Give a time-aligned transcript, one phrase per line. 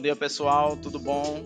[0.00, 1.42] Bom dia pessoal, tudo bom?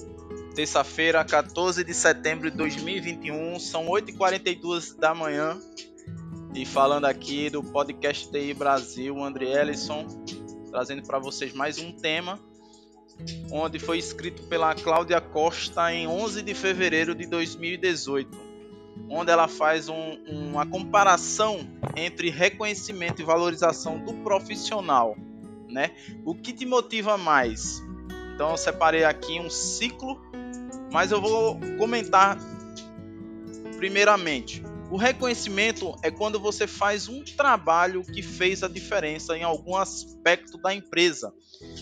[0.54, 5.58] Terça-feira, 14 de setembro de 2021, são 8h42 da manhã
[6.54, 10.06] e falando aqui do podcast TI Brasil, André Ellison,
[10.70, 12.38] trazendo para vocês mais um tema,
[13.50, 18.38] onde foi escrito pela Cláudia Costa em 11 de fevereiro de 2018,
[19.10, 21.58] onde ela faz um, uma comparação
[21.96, 25.16] entre reconhecimento e valorização do profissional,
[25.68, 25.90] né?
[26.24, 27.82] O que te motiva mais?
[28.34, 30.20] Então eu separei aqui um ciclo
[30.94, 32.38] mas eu vou comentar
[33.76, 34.62] primeiramente.
[34.92, 40.56] O reconhecimento é quando você faz um trabalho que fez a diferença em algum aspecto
[40.56, 41.34] da empresa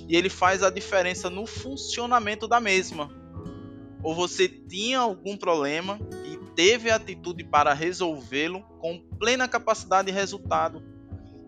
[0.08, 3.10] e ele faz a diferença no funcionamento da mesma.
[4.02, 10.14] Ou você tinha algum problema e teve a atitude para resolvê-lo com plena capacidade de
[10.14, 10.82] resultado.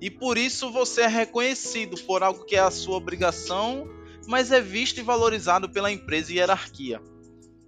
[0.02, 3.88] E por isso você é reconhecido por algo que é a sua obrigação,
[4.26, 7.00] mas é visto e valorizado pela empresa e hierarquia.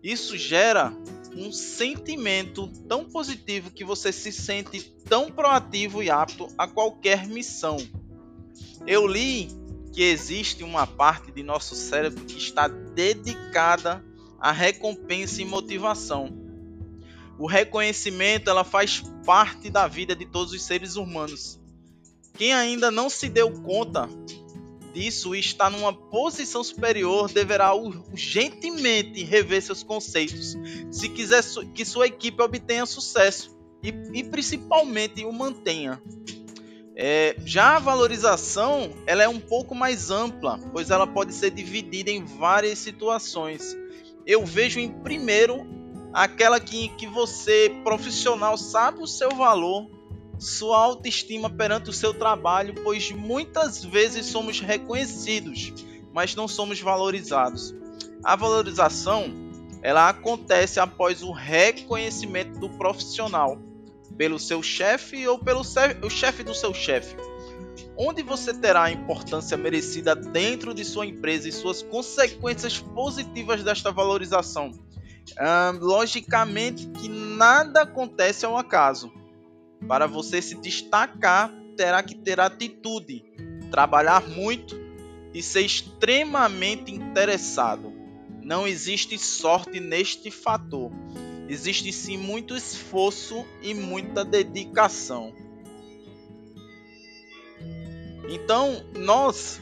[0.03, 0.93] Isso gera
[1.35, 7.77] um sentimento tão positivo que você se sente tão proativo e apto a qualquer missão.
[8.87, 9.49] Eu li
[9.93, 14.05] que existe uma parte de nosso cérebro que está dedicada
[14.39, 16.31] à recompensa e motivação.
[17.39, 21.59] O reconhecimento ela faz parte da vida de todos os seres humanos.
[22.35, 24.09] Quem ainda não se deu conta
[24.97, 30.57] disso e está numa posição superior deverá urgentemente rever seus conceitos
[30.91, 31.45] se quiser
[31.75, 36.03] que sua equipe obtenha sucesso e, e principalmente o mantenha.
[36.99, 42.11] É, já a valorização ela é um pouco mais ampla, pois ela pode ser dividida
[42.11, 43.77] em várias situações.
[44.27, 45.67] Eu vejo em primeiro
[46.15, 49.91] aquela que, que você, profissional, sabe o seu valor
[50.39, 55.73] sua autoestima perante o seu trabalho, pois muitas vezes somos reconhecidos,
[56.13, 57.75] mas não somos valorizados.
[58.23, 59.33] A valorização
[59.83, 63.59] ela acontece após o reconhecimento do profissional
[64.17, 65.63] pelo seu chefe ou pelo
[66.11, 67.17] chefe do seu chefe.
[67.97, 73.91] Onde você terá a importância merecida dentro de sua empresa e suas consequências positivas desta
[73.91, 74.73] valorização.
[75.81, 79.13] Logicamente que nada acontece ao acaso
[79.87, 83.25] para você se destacar, terá que ter atitude,
[83.71, 84.79] trabalhar muito
[85.35, 87.93] e ser extremamente interessado.
[88.43, 90.91] Não existe sorte neste fator.
[91.49, 95.33] Existe sim muito esforço e muita dedicação.
[98.29, 99.61] Então, nós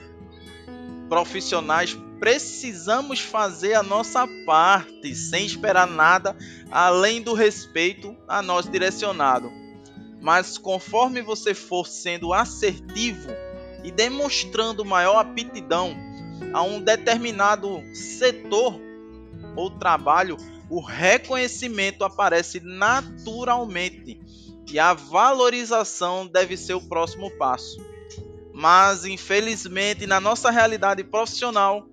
[1.09, 6.35] profissionais precisamos fazer a nossa parte sem esperar nada
[6.71, 9.64] além do respeito a nós direcionado
[10.25, 13.29] mas conforme você for sendo assertivo
[13.85, 15.95] e demonstrando maior aptidão
[16.55, 18.81] a um determinado setor
[19.55, 20.39] ou trabalho,
[20.71, 24.19] o reconhecimento aparece naturalmente
[24.73, 27.77] e a valorização deve ser o próximo passo.
[28.55, 31.87] Mas infelizmente na nossa realidade profissional,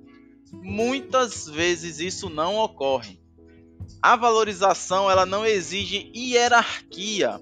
[0.54, 3.20] muitas vezes isso não ocorre.
[4.02, 7.42] A valorização ela não exige hierarquia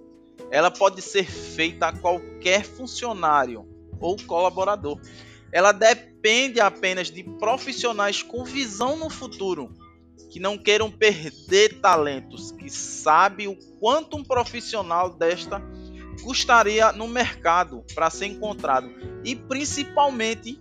[0.52, 3.68] ela pode ser feita a qualquer funcionário
[4.00, 5.00] ou colaborador.
[5.52, 9.74] Ela depende apenas de profissionais com visão no futuro,
[10.30, 15.62] que não queiram perder talentos, que sabe o quanto um profissional desta
[16.22, 18.90] custaria no mercado para ser encontrado
[19.24, 20.60] e principalmente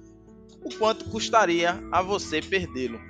[0.62, 3.00] o quanto custaria a você perdê-lo.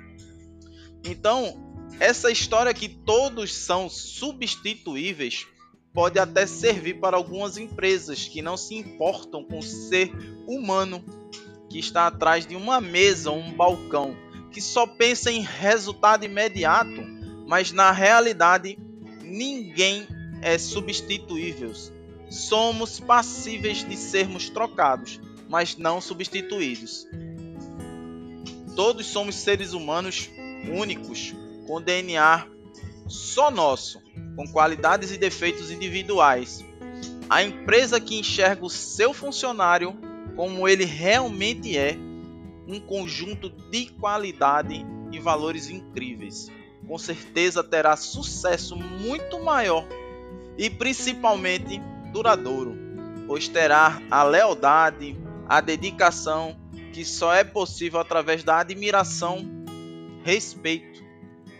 [1.03, 1.69] Então,
[1.99, 5.47] essa história que todos são substituíveis
[5.93, 10.11] pode até servir para algumas empresas que não se importam com o ser
[10.47, 11.03] humano
[11.69, 14.15] que está atrás de uma mesa ou um balcão,
[14.51, 17.01] que só pensa em resultado imediato,
[17.47, 18.77] mas na realidade
[19.23, 20.07] ninguém
[20.41, 21.73] é substituível.
[22.29, 27.07] Somos passíveis de sermos trocados, mas não substituídos.
[28.75, 30.29] Todos somos seres humanos
[30.71, 31.33] únicos,
[31.67, 32.47] com DNA
[33.09, 34.01] só nosso
[34.35, 36.63] com qualidades e defeitos individuais.
[37.29, 39.97] A empresa que enxerga o seu funcionário
[40.35, 41.97] como ele realmente é,
[42.67, 46.49] um conjunto de qualidade e valores incríveis.
[46.87, 49.85] Com certeza terá sucesso muito maior
[50.57, 51.81] e principalmente
[52.13, 52.77] duradouro,
[53.27, 55.17] pois terá a lealdade,
[55.47, 56.57] a dedicação
[56.93, 59.45] que só é possível através da admiração,
[60.23, 61.08] respeito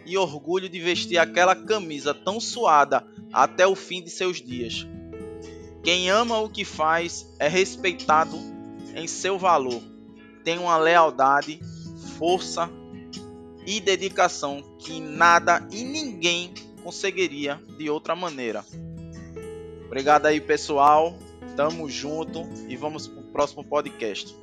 [0.09, 4.87] e orgulho de vestir aquela camisa tão suada até o fim de seus dias.
[5.83, 8.35] Quem ama o que faz é respeitado
[8.95, 9.81] em seu valor,
[10.43, 11.59] tem uma lealdade,
[12.17, 12.69] força
[13.65, 16.51] e dedicação que nada e ninguém
[16.83, 18.65] conseguiria de outra maneira.
[19.85, 21.15] Obrigado aí, pessoal.
[21.55, 24.35] Tamo junto e vamos pro próximo podcast.